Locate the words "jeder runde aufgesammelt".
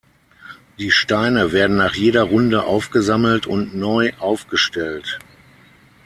1.93-3.45